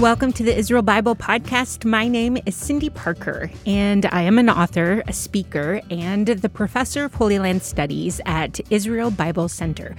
[0.00, 1.84] Welcome to the Israel Bible Podcast.
[1.84, 7.04] My name is Cyndi Parker, and I am an author, a speaker, and the professor
[7.04, 9.94] of Holy Land Studies at Israel Bible Center.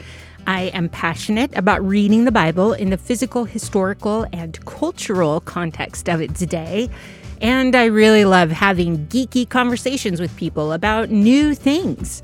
[0.48, 6.20] I am passionate about reading the Bible in the physical, historical, and cultural context of
[6.20, 6.90] its day.
[7.40, 12.24] And I really love having geeky conversations with people about new things.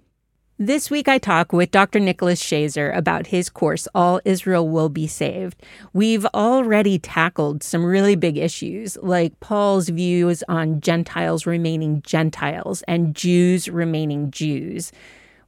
[0.63, 1.99] This week, I talk with Dr.
[1.99, 5.59] Nicholas Schaser about his course, All Israel Will Be Saved.
[5.91, 13.15] We've already tackled some really big issues, like Paul's views on Gentiles remaining Gentiles and
[13.15, 14.91] Jews remaining Jews.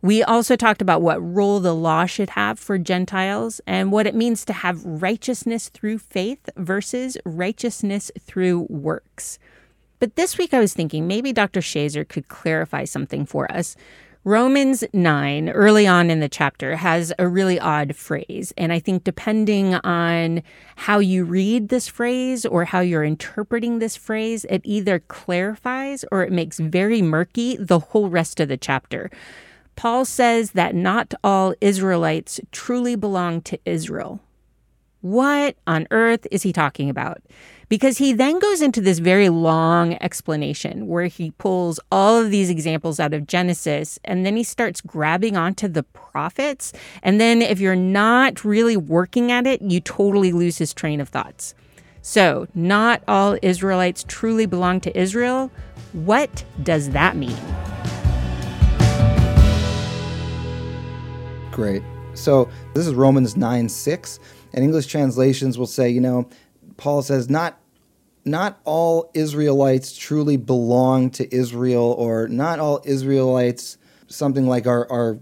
[0.02, 4.16] We also talked about what role the law should have for Gentiles and what it
[4.16, 9.38] means to have righteousness through faith versus righteousness through works.
[10.00, 11.60] But this week I was thinking maybe Dr.
[11.60, 13.76] Schaser could clarify something for us.
[14.26, 18.54] Romans 9, early on in the chapter, has a really odd phrase.
[18.58, 20.44] And I think depending on
[20.78, 26.24] how you read this phrase or how you're interpreting this phrase, it either clarifies or
[26.24, 29.12] it makes very murky the whole rest of the chapter.
[29.76, 34.22] Paul says that not all Israelites truly belong to Israel.
[35.02, 37.22] What on earth is he talking about?
[37.74, 42.52] Because he then goes into this very long explanation where he pulls all of these
[42.52, 46.72] examples out of Genesis and then he starts grabbing onto the prophets.
[47.02, 51.10] And then if you're not really working at it, you totally lose his train of
[51.10, 51.56] thoughts.
[52.04, 55.50] So, not all Israelites truly belong to Israel.
[55.94, 57.36] What does that mean?
[61.50, 61.82] Great.
[62.14, 64.20] So, this is Romans 9 6.
[64.54, 66.30] And English translations will say, you know,
[66.78, 67.60] Paul says, not
[68.26, 75.20] not all Israelites truly belong to Israel, or not all Israelites, something like are, are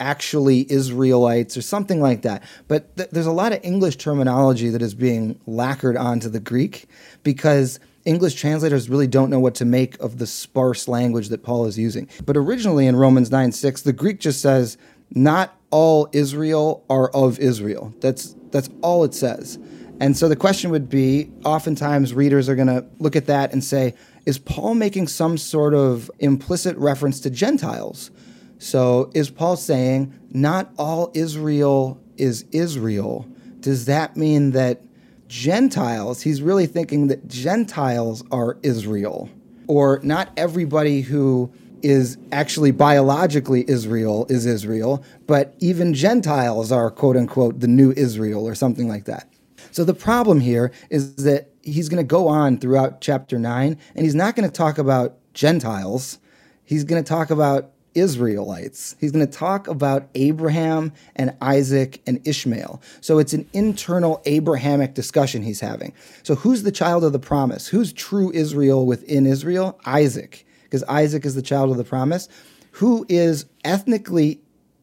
[0.00, 2.42] actually Israelites, or something like that.
[2.68, 6.88] But th- there's a lot of English terminology that is being lacquered onto the Greek
[7.22, 11.66] because English translators really don't know what to make of the sparse language that Paul
[11.66, 12.08] is using.
[12.24, 14.78] But originally in Romans 9 6, the Greek just says,
[15.10, 17.94] not all Israel are of Israel.
[18.00, 19.58] That's, that's all it says.
[20.00, 23.62] And so the question would be oftentimes readers are going to look at that and
[23.62, 23.94] say,
[24.26, 28.10] is Paul making some sort of implicit reference to Gentiles?
[28.58, 33.26] So is Paul saying, not all Israel is Israel?
[33.60, 34.82] Does that mean that
[35.26, 39.28] Gentiles, he's really thinking that Gentiles are Israel?
[39.66, 47.16] Or not everybody who is actually biologically Israel is Israel, but even Gentiles are quote
[47.16, 49.28] unquote the new Israel or something like that.
[49.70, 54.04] So the problem here is that he's going to go on throughout chapter 9 and
[54.04, 56.18] he's not going to talk about Gentiles.
[56.64, 58.94] He's going to talk about Israelites.
[59.00, 62.80] He's going to talk about Abraham and Isaac and Ishmael.
[63.00, 65.92] So it's an internal Abrahamic discussion he's having.
[66.22, 67.68] So who's the child of the promise?
[67.68, 69.78] Who's true Israel within Israel?
[69.84, 72.28] Isaac, because Isaac is the child of the promise.
[72.72, 74.40] Who is ethnically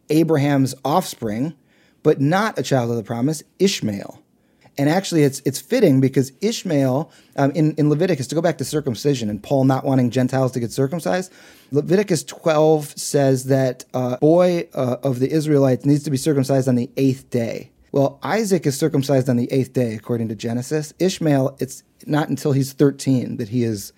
[0.10, 1.54] Abraham's offspring,
[2.04, 3.44] but not a child of the promise?
[3.60, 4.22] Ishmael.
[4.78, 8.66] And actually, it's it's fitting because Ishmael um, in in Leviticus to go back to
[8.66, 11.32] circumcision and Paul not wanting Gentiles to get circumcised.
[11.72, 16.76] Leviticus 12 says that uh, boy uh, of the Israelites needs to be circumcised on
[16.76, 17.72] the eighth day.
[17.92, 20.94] Well, Isaac is circumcised on the eighth day, according to Genesis.
[21.00, 23.94] Ishmael, it's not until he's 13 that he is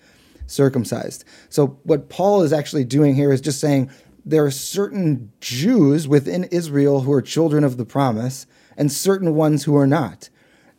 [0.46, 1.24] circumcised.
[1.48, 3.90] So, what Paul is actually doing here is just saying
[4.24, 8.46] there are certain Jews within Israel who are children of the promise
[8.76, 10.30] and certain ones who are not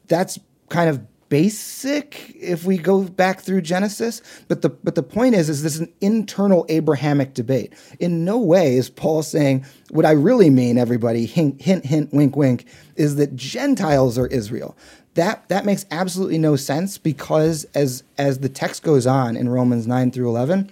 [0.10, 4.22] that's kind of basic if we go back through Genesis.
[4.48, 7.74] But the but the point is, is this is an internal Abrahamic debate.
[8.00, 12.36] In no way is Paul saying what I really mean, everybody, hint, hint, hint, wink,
[12.36, 12.66] wink,
[12.96, 14.76] is that Gentiles are Israel.
[15.14, 19.88] That that makes absolutely no sense because as as the text goes on in Romans
[19.88, 20.72] 9 through 11,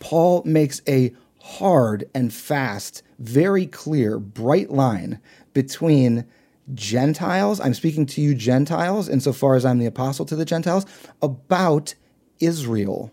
[0.00, 5.20] Paul makes a hard and fast, very clear, bright line
[5.52, 6.24] between
[6.74, 10.84] Gentiles, I'm speaking to you, Gentiles, insofar as I'm the apostle to the Gentiles,
[11.22, 11.94] about
[12.40, 13.12] Israel.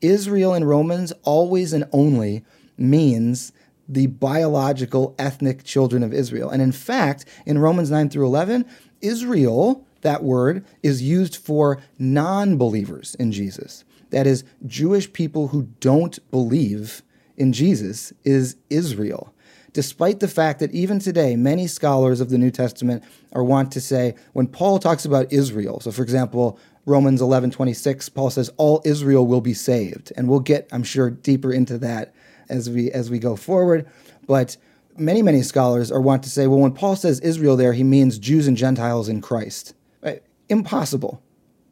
[0.00, 2.44] Israel in Romans always and only
[2.76, 3.52] means
[3.88, 6.50] the biological ethnic children of Israel.
[6.50, 8.64] And in fact, in Romans 9 through 11,
[9.00, 13.84] Israel, that word, is used for non believers in Jesus.
[14.10, 17.02] That is, Jewish people who don't believe
[17.36, 19.33] in Jesus is Israel.
[19.74, 23.80] Despite the fact that even today, many scholars of the New Testament are want to
[23.80, 28.80] say, when Paul talks about Israel, so for example, Romans 11 26, Paul says, All
[28.84, 30.12] Israel will be saved.
[30.16, 32.14] And we'll get, I'm sure, deeper into that
[32.48, 33.86] as we as we go forward.
[34.26, 34.56] But
[34.96, 38.18] many, many scholars are want to say, well, when Paul says Israel there, he means
[38.18, 39.74] Jews and Gentiles in Christ.
[40.02, 40.22] Right?
[40.48, 41.22] Impossible.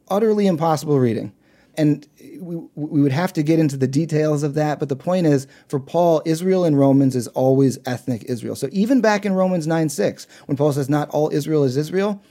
[0.08, 1.32] Utterly impossible reading.
[1.76, 2.06] And
[2.40, 4.78] we, we would have to get into the details of that.
[4.78, 8.56] But the point is, for Paul, Israel in Romans is always ethnic Israel.
[8.56, 12.22] So even back in Romans 9 6, when Paul says, not all Israel is Israel,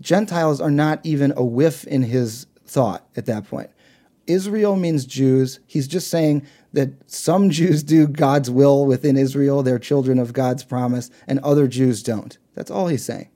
[0.00, 3.70] Gentiles are not even a whiff in his thought at that point.
[4.28, 5.58] Israel means Jews.
[5.66, 10.62] He's just saying that some Jews do God's will within Israel, they're children of God's
[10.62, 12.36] promise, and other Jews don't.
[12.54, 13.30] That's all he's saying.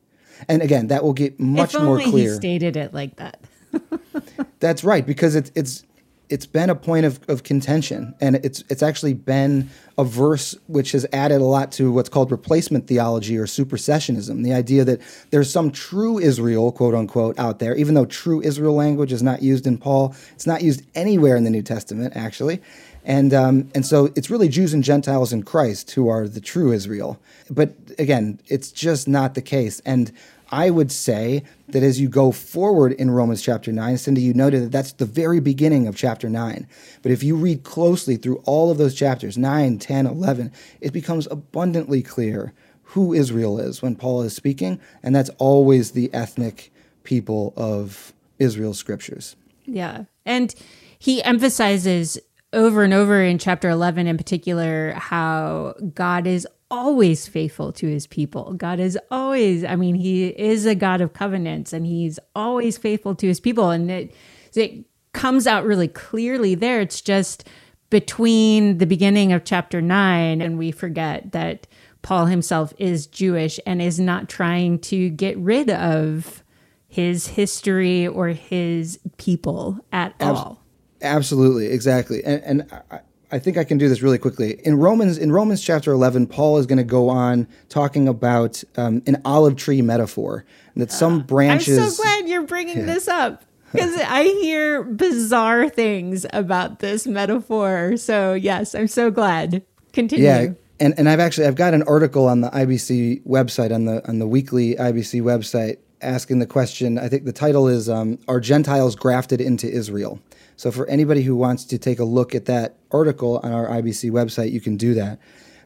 [0.49, 2.31] And again, that will get much if more only clear.
[2.33, 3.41] He stated it like that.
[4.63, 5.85] That's right, because it's it's
[6.29, 9.69] it's been a point of, of contention, and it's it's actually been
[9.99, 14.45] a verse which has added a lot to what's called replacement theology or supersessionism.
[14.45, 15.01] The idea that
[15.31, 19.43] there's some true Israel, quote unquote, out there, even though true Israel language is not
[19.43, 22.63] used in Paul, it's not used anywhere in the New Testament, actually.
[23.05, 26.71] And um, and so it's really Jews and Gentiles in Christ who are the true
[26.71, 27.21] Israel.
[27.51, 29.81] But again, it's just not the case.
[29.85, 30.13] And
[30.53, 34.63] I would say that as you go forward in Romans chapter 9, Cyndi, you noted
[34.63, 36.69] that that's the very beginning of chapter 9.
[37.01, 40.53] But if you read closely through all of those chapters, 9, 10, 11,
[40.83, 42.53] it becomes abundantly clear
[42.83, 44.79] who Israel is when Paul is speaking.
[45.03, 46.71] And that's always the ethnic
[47.03, 49.37] people of Israel's scriptures.
[49.65, 50.05] Yeah.
[50.27, 50.55] And
[50.99, 52.19] he emphasizes
[52.53, 58.07] over and over in chapter 11 in particular how God is always faithful to his
[58.07, 58.55] people.
[58.55, 63.15] God is always, I mean, he is a God of covenants and he's always faithful
[63.17, 63.71] to his people.
[63.71, 64.15] And it,
[64.55, 66.81] it comes out really clearly there.
[66.81, 67.47] It's just
[67.91, 71.67] between the beginning of chapter nine and we forget that
[72.01, 76.43] Paul himself is Jewish and is not trying to get rid of
[76.89, 80.63] his history or his people at Abs- all.
[81.03, 82.25] Absolutely, exactly.
[82.25, 83.01] And, and I,
[83.33, 84.61] I think I can do this really quickly.
[84.63, 89.03] In Romans, in Romans chapter 11, Paul is going to go on talking about um,
[89.07, 90.45] an olive tree metaphor,
[90.75, 91.79] and that some branches.
[91.79, 92.85] I'm so glad you're bringing yeah.
[92.85, 93.43] this up
[93.73, 97.97] because I hear bizarre things about this metaphor.
[97.97, 99.65] So yes, I'm so glad.
[99.95, 100.27] Continue.
[100.27, 100.49] Yeah,
[100.79, 104.19] and and I've actually I've got an article on the IBC website on the on
[104.19, 106.99] the weekly IBC website asking the question.
[106.99, 110.21] I think the title is um, "Are Gentiles grafted into Israel?"
[110.57, 114.11] So for anybody who wants to take a look at that article on our IBC
[114.11, 115.19] website, you can do that.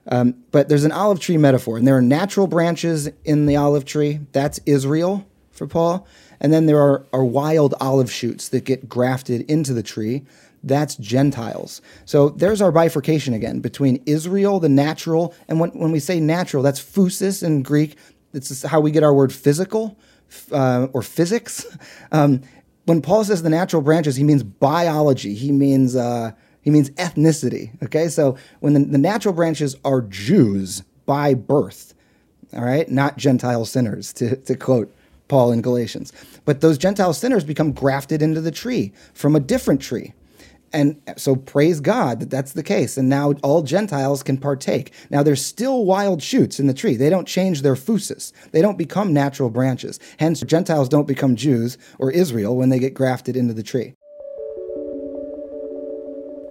[0.08, 3.84] Um, but there's an olive tree metaphor, and there are natural branches in the olive
[3.84, 4.20] tree.
[4.32, 6.06] That's Israel for Paul.
[6.40, 10.24] And then there are, are wild olive shoots that get grafted into the tree.
[10.62, 11.80] That's Gentiles.
[12.04, 16.62] So there's our bifurcation again between Israel, the natural, and when, when we say natural,
[16.62, 17.96] that's physis in Greek.
[18.32, 19.96] It's how we get our word physical
[20.52, 21.66] uh, or physics.
[22.12, 22.42] Um,
[22.86, 25.34] when Paul says the natural branches, he means biology.
[25.34, 27.70] He means uh, he means ethnicity.
[27.82, 31.94] Okay, so when the, the natural branches are Jews by birth,
[32.52, 34.92] all right, not Gentile sinners, to, to quote
[35.28, 36.12] Paul in Galatians.
[36.44, 40.14] But those Gentile sinners become grafted into the tree from a different tree.
[40.72, 42.96] And so praise God that that's the case.
[42.96, 44.92] And now all Gentiles can partake.
[45.10, 46.96] Now there's still wild shoots in the tree.
[46.96, 48.32] They don't change their physis.
[48.52, 49.98] They don't become natural branches.
[50.18, 53.94] Hence, Gentiles don't become Jews or Israel when they get grafted into the tree.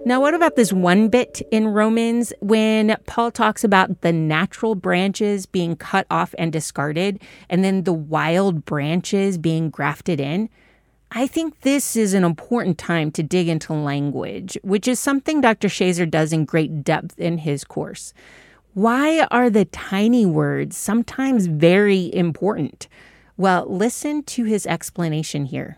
[0.07, 5.47] Now, what about this one bit in Romans when Paul talks about the natural branches
[5.47, 7.19] being cut off and discarded,
[7.49, 10.49] and then the wild branches being grafted in?
[11.17, 15.69] I think this is an important time to dig into language, which is something Dr.
[15.69, 18.13] Schaser does in great depth in his course.
[18.73, 22.89] Why are the tiny words sometimes very important?
[23.37, 25.77] Well, listen to his explanation here.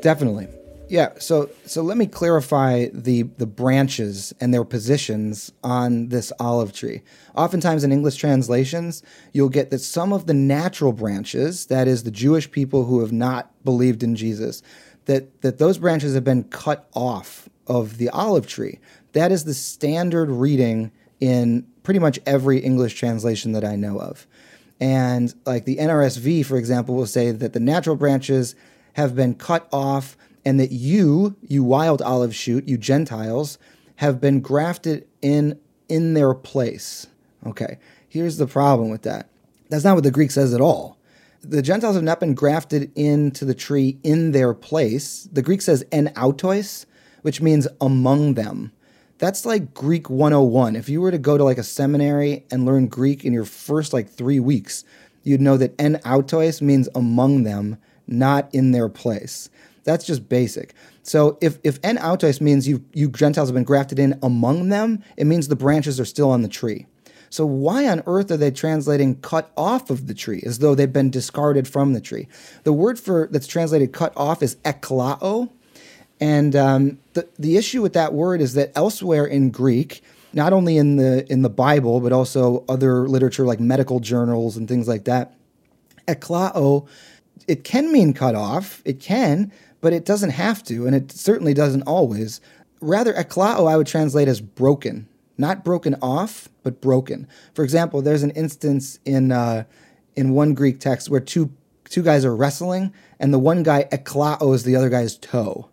[0.00, 0.46] Definitely.
[0.94, 6.72] Yeah, so so let me clarify the the branches and their positions on this olive
[6.72, 7.02] tree.
[7.34, 12.12] Oftentimes in English translations, you'll get that some of the natural branches, that is the
[12.12, 14.62] Jewish people who have not believed in Jesus,
[15.06, 18.78] that that those branches have been cut off of the olive tree.
[19.14, 24.28] That is the standard reading in pretty much every English translation that I know of.
[24.78, 28.54] And like the NRSV, for example, will say that the natural branches
[28.92, 33.58] have been cut off and that you, you wild olive shoot, you Gentiles,
[33.96, 35.58] have been grafted in
[35.88, 37.06] in their place.
[37.46, 39.28] Okay, here's the problem with that.
[39.68, 40.98] That's not what the Greek says at all.
[41.42, 45.28] the Gentiles have not been grafted into the tree in their place.
[45.30, 46.86] The Greek says en autois,
[47.22, 48.72] which means among them.
[49.18, 50.74] That's like Greek 101.
[50.74, 53.92] If you were to go to like a seminary and learn Greek in your first
[53.92, 54.84] like three weeks,
[55.22, 59.50] you'd know that en autois means among them, not in their place.
[59.84, 60.74] That's just basic.
[61.02, 65.04] So if, if en autois means you, you Gentiles have been grafted in among them,
[65.16, 66.86] it means the branches are still on the tree.
[67.34, 70.92] So why on earth are they translating cut off of the tree as though they've
[70.92, 72.28] been discarded from the tree?
[72.62, 75.50] The word for that's translated cut off is eklao.
[76.20, 80.00] And um, the, the issue with that word is that elsewhere in Greek,
[80.32, 84.68] not only in the in the Bible, but also other literature like medical journals and
[84.68, 85.34] things like that,
[86.06, 86.86] eklao,
[87.48, 88.80] it can mean cut off.
[88.84, 89.52] It can,
[89.84, 92.40] but it doesn't have to, and it certainly doesn't always.
[92.80, 97.28] Rather, eklao I would translate as broken, not broken off, but broken.
[97.52, 99.64] For example, there's an instance in uh,
[100.16, 101.52] in one Greek text where two
[101.90, 105.68] two guys are wrestling, and the one guy eklaos the other guy's toe,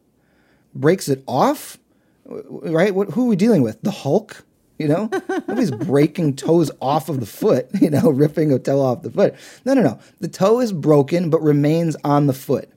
[0.75, 1.77] breaks it off.
[2.25, 2.93] Right?
[2.93, 3.81] What, who are we dealing with?
[3.81, 4.43] The Hulk?
[4.77, 7.69] You know, nobody's breaking toes off of the foot.
[7.81, 9.35] You know, ripping a toe off the foot.
[9.63, 9.99] No, no, no.
[10.19, 12.69] The toe is broken but remains on the foot.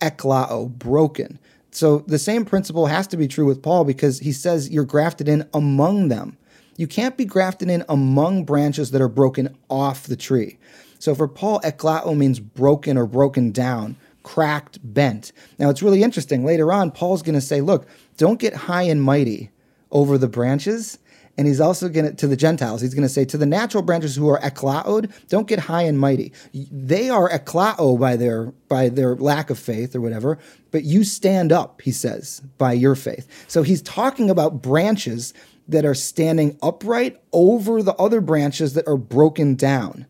[0.00, 1.38] Eklao, broken.
[1.70, 5.28] So the same principle has to be true with Paul because he says you're grafted
[5.28, 6.36] in among them.
[6.76, 10.58] You can't be grafted in among branches that are broken off the tree.
[10.98, 15.32] So for Paul, eklao means broken or broken down, cracked, bent.
[15.58, 16.44] Now it's really interesting.
[16.44, 19.50] Later on, Paul's going to say, look, don't get high and mighty
[19.90, 20.98] over the branches.
[21.38, 23.82] And he's also going to, to the Gentiles, he's going to say, to the natural
[23.82, 26.32] branches who are eklaod, don't get high and mighty.
[26.52, 30.38] They are eklao by their, by their lack of faith or whatever,
[30.70, 33.26] but you stand up, he says, by your faith.
[33.48, 35.32] So he's talking about branches
[35.68, 40.06] that are standing upright over the other branches that are broken down.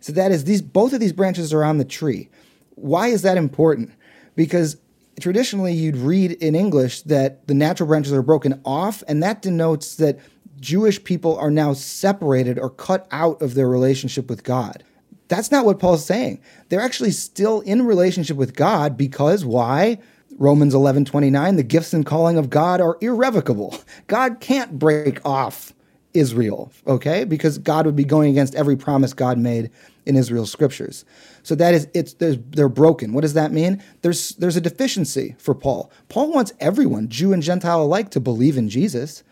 [0.00, 2.28] So that is these both of these branches are on the tree.
[2.76, 3.90] Why is that important?
[4.36, 4.76] Because
[5.18, 9.96] traditionally you'd read in English that the natural branches are broken off, and that denotes
[9.96, 10.18] that
[10.60, 14.82] Jewish people are now separated or cut out of their relationship with God.
[15.28, 16.40] That's not what Paul's saying.
[16.68, 19.98] They're actually still in relationship with God because why?
[20.38, 23.76] Romans 11:29 the gifts and calling of God are irrevocable.
[24.06, 25.74] God can't break off
[26.14, 27.24] Israel, okay?
[27.24, 29.70] Because God would be going against every promise God made
[30.06, 31.04] in Israel's scriptures.
[31.42, 33.12] So that is it's they're broken.
[33.12, 33.82] What does that mean?
[34.02, 35.90] There's there's a deficiency for Paul.
[36.08, 39.22] Paul wants everyone, Jew and Gentile alike to believe in Jesus.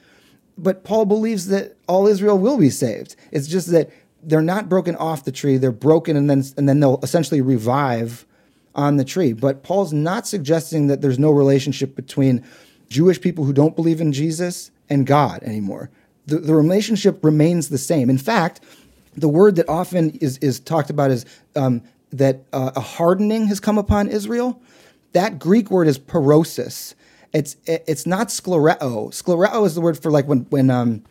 [0.58, 3.16] But Paul believes that all Israel will be saved.
[3.30, 3.90] It's just that
[4.22, 8.26] they're not broken off the tree, they're broken and then and then they'll essentially revive
[8.75, 9.32] on the tree.
[9.32, 12.44] But Paul's not suggesting that there's no relationship between
[12.88, 15.90] Jewish people who don't believe in Jesus and God anymore.
[16.26, 18.10] The, the relationship remains the same.
[18.10, 18.60] In fact,
[19.16, 21.82] the word that often is, is talked about is um,
[22.12, 24.60] that uh, a hardening has come upon Israel.
[25.12, 26.94] That Greek word is parosis.
[27.37, 29.11] It's it's not sclereo.
[29.11, 31.05] Sclereo is the word for like when when um,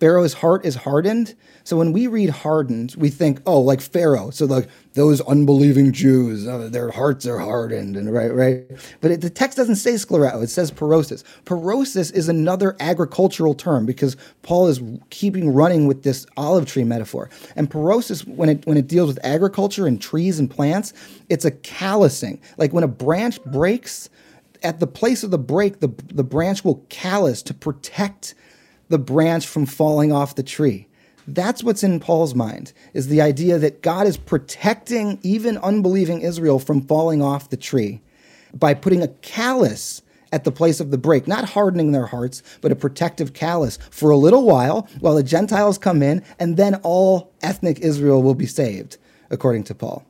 [0.00, 1.34] Pharaoh's heart is hardened.
[1.64, 4.30] So when we read hardened, we think, oh, like Pharaoh.
[4.30, 8.64] So like those unbelieving Jews, uh, their hearts are hardened, and right, right.
[9.02, 11.24] But it, the text doesn't say sclereo; it says parosis.
[11.44, 14.80] Parosis is another agricultural term because Paul is
[15.10, 17.28] keeping running with this olive tree metaphor.
[17.54, 20.94] And parosis, when it when it deals with agriculture and trees and plants,
[21.28, 22.40] it's a callousing.
[22.56, 24.08] Like when a branch breaks,
[24.66, 28.34] at the place of the break, the the branch will callous to protect
[28.88, 30.88] the branch from falling off the tree.
[31.28, 36.58] That's what's in Paul's mind, is the idea that God is protecting even unbelieving Israel
[36.58, 38.00] from falling off the tree
[38.52, 42.72] by putting a callus at the place of the break, not hardening their hearts, but
[42.72, 47.32] a protective callus for a little while while the Gentiles come in, and then all
[47.40, 48.98] ethnic Israel will be saved,
[49.30, 50.04] according to Paul.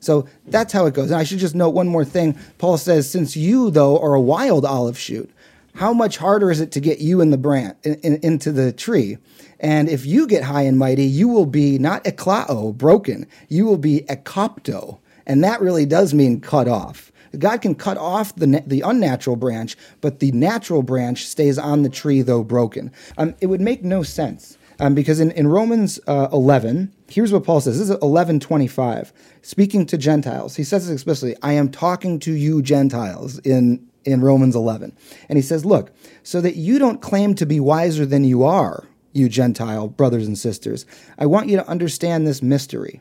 [0.00, 1.10] So that's how it goes.
[1.10, 2.38] And I should just note one more thing.
[2.58, 5.30] Paul says, Since you, though, are a wild olive shoot,
[5.74, 8.72] how much harder is it to get you in the branch in, in, into the
[8.72, 9.18] tree?
[9.60, 13.26] And if you get high and mighty, you will be not eklao, broken.
[13.48, 17.10] You will be ekopto, and that really does mean cut off.
[17.38, 21.88] God can cut off the the unnatural branch, but the natural branch stays on the
[21.88, 22.92] tree though broken.
[23.18, 27.44] Um, it would make no sense um, because in, in Romans uh, 11, here's what
[27.44, 27.78] Paul says.
[27.78, 30.56] This is 11:25, speaking to Gentiles.
[30.56, 34.96] He says explicitly, "I am talking to you Gentiles." In in Romans 11.
[35.28, 35.90] And he says, Look,
[36.22, 40.38] so that you don't claim to be wiser than you are, you Gentile brothers and
[40.38, 40.86] sisters,
[41.18, 43.00] I want you to understand this mystery.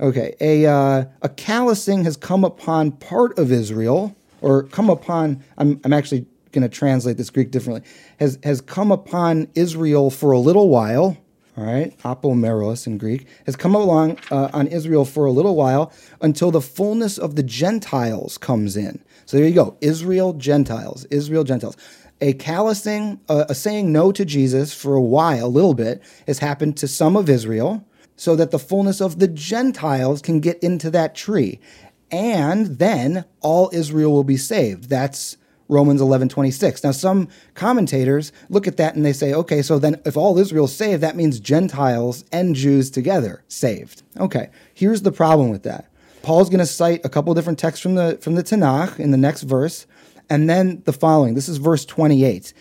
[0.00, 5.80] Okay, a, uh, a callousing has come upon part of Israel, or come upon, I'm,
[5.84, 7.82] I'm actually going to translate this Greek differently,
[8.18, 11.18] has, has come upon Israel for a little while,
[11.56, 15.92] all right, apomeros in Greek, has come along uh, on Israel for a little while
[16.22, 19.02] until the fullness of the Gentiles comes in.
[19.26, 21.76] So there you go, Israel, Gentiles, Israel, Gentiles.
[22.20, 26.38] A callousing, uh, a saying no to Jesus for a while, a little bit, has
[26.38, 27.84] happened to some of Israel
[28.16, 31.60] so that the fullness of the Gentiles can get into that tree.
[32.10, 34.88] And then all Israel will be saved.
[34.88, 35.36] That's
[35.68, 36.84] Romans 11, 26.
[36.84, 40.74] Now, some commentators look at that and they say, okay, so then if all Israel's
[40.74, 44.02] saved, that means Gentiles and Jews together saved.
[44.18, 45.90] Okay, here's the problem with that.
[46.22, 49.16] Paul's going to cite a couple different texts from the, from the Tanakh in the
[49.16, 49.86] next verse,
[50.30, 51.34] and then the following.
[51.34, 52.52] This is verse 28.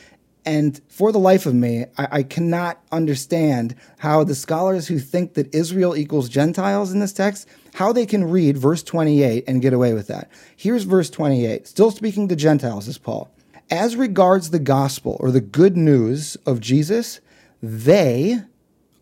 [0.46, 5.36] And for the life of me, I, I, cannot understand how the scholars who think
[5.36, 9.74] that Israel equals Gentiles in this text, how they can read verse 28 and get
[9.74, 10.30] away with that.
[10.56, 13.30] Here's verse 28, still speaking to Gentiles, is Paul.
[13.70, 17.20] As regards the gospel or the good news of Jesus,
[17.62, 18.42] they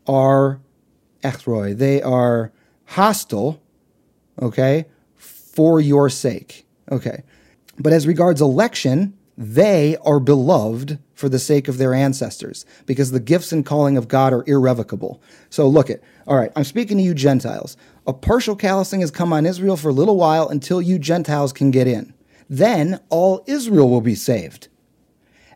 [0.07, 0.59] are
[1.23, 2.51] echroi, they are
[2.85, 3.61] hostile,
[4.41, 4.85] okay,
[5.15, 6.65] for your sake.
[6.91, 7.23] Okay.
[7.77, 13.19] But as regards election, they are beloved for the sake of their ancestors, because the
[13.21, 15.21] gifts and calling of God are irrevocable.
[15.49, 17.77] So look at, all right, I'm speaking to you Gentiles.
[18.05, 21.71] A partial callousing has come on Israel for a little while until you Gentiles can
[21.71, 22.13] get in.
[22.49, 24.67] Then all Israel will be saved.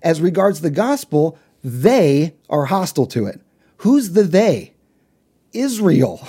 [0.02, 3.42] As regards the gospel, they are hostile to it.
[3.78, 4.76] Who's the they?
[5.52, 6.26] Israel.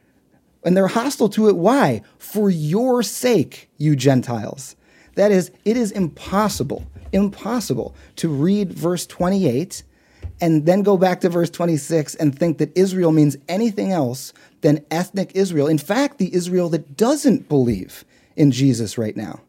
[0.64, 1.56] and they're hostile to it.
[1.56, 2.02] Why?
[2.18, 4.74] For your sake, you Gentiles.
[5.16, 9.82] That is, it is impossible, impossible to read verse 28
[10.40, 14.84] and then go back to verse 26 and think that Israel means anything else than
[14.90, 15.66] ethnic Israel.
[15.66, 18.04] In fact, the Israel that doesn't believe
[18.36, 19.40] in Jesus right now.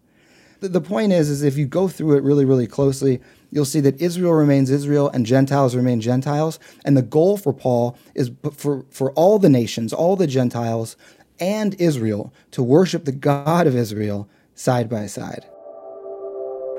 [0.59, 3.19] The point is, is if you go through it really, really closely,
[3.51, 6.59] you'll see that Israel remains Israel and Gentiles remain Gentiles.
[6.83, 10.95] And the goal for Paul is for, for all the nations, all the Gentiles,
[11.39, 15.45] and Israel to worship the God of Israel side by side.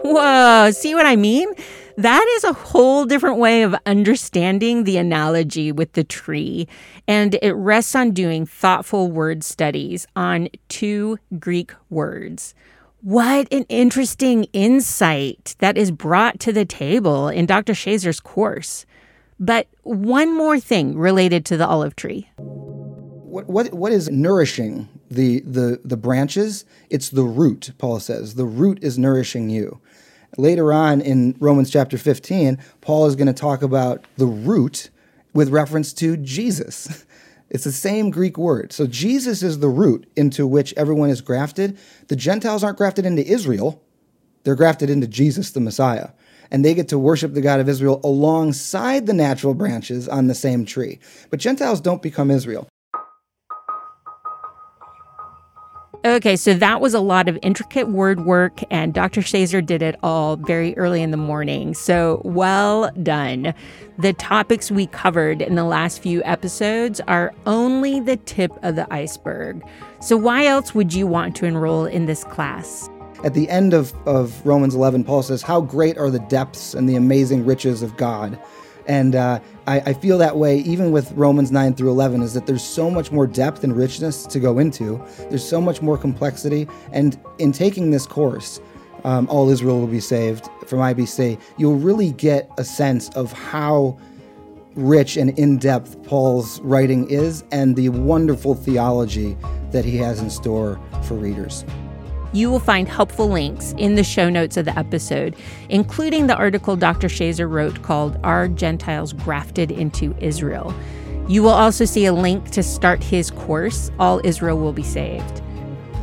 [0.03, 1.49] Whoa, see what I mean?
[1.97, 6.69] That is a whole different way of understanding the analogy with the tree.
[7.09, 12.55] And it rests on doing thoughtful word studies on two Greek words.
[13.01, 17.73] What an interesting insight that is brought to the table in Dr.
[17.73, 18.85] Schaser's course.
[19.39, 22.29] But one more thing related to the olive tree.
[22.37, 26.65] What, what, what is nourishing the, the, the branches?
[26.91, 28.35] It's the root, Paul says.
[28.35, 29.81] The root is nourishing you.
[30.39, 34.91] Later on in Romans chapter 15, Paul is going to talk about the root
[35.33, 37.05] with reference to Jesus.
[37.49, 38.73] It's the same Greek word.
[38.73, 41.79] So Jesus is the root into which everyone is grafted.
[42.09, 43.83] The Gentiles aren't grafted into Israel,
[44.43, 46.09] they're grafted into Jesus, the Messiah.
[46.51, 50.35] And they get to worship the God of Israel alongside the natural branches on the
[50.35, 51.01] same tree.
[51.31, 52.69] But Gentiles don't become Israel.
[56.07, 59.23] Okay, so that was a lot of intricate word work, and Dr.
[59.23, 61.75] Schaser did it all very early in the morning.
[61.75, 63.53] So well done.
[63.99, 68.87] The topics we covered in the last few episodes are only the tip of the
[68.95, 69.67] iceberg.
[70.01, 72.89] So, why else would you want to enroll in this class?
[73.25, 76.89] At the end of, of Romans 11, Paul says, How great are the depths and
[76.89, 78.39] the amazing riches of God.
[78.87, 82.47] And uh, I, I, feel that way even with Romans 9 through 11 is that
[82.47, 85.05] there's so much more depth and richness to go into.
[85.29, 86.69] There's so much more complexity.
[86.93, 88.61] And in taking this course,
[89.05, 93.99] um, All Israel Will Be Saved from IBC, you'll really get a sense of how
[94.75, 99.37] rich and in depth Paul's writing is and the wonderful theology
[99.71, 101.65] that he has in store for readers.
[102.33, 105.37] You will find helpful links in the show notes of the episode,
[105.69, 107.09] including the article Dr.
[107.09, 110.75] Schaser wrote called Are Gentiles Grafted into Israel?
[111.29, 115.43] You will also see a link to start his course, All Israel Will Be Saved.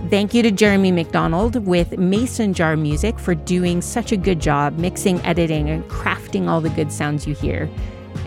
[0.09, 4.77] Thank you to Jeremy McDonald with Mason Jar Music for doing such a good job
[4.77, 7.69] mixing, editing, and crafting all the good sounds you hear.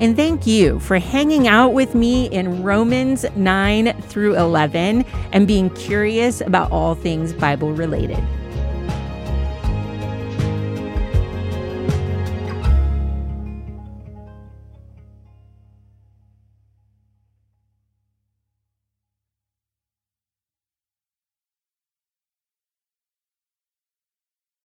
[0.00, 5.70] And thank you for hanging out with me in Romans 9 through 11 and being
[5.70, 8.22] curious about all things Bible related.